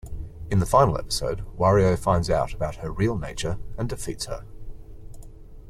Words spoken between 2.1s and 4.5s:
out about her real nature and defeats her.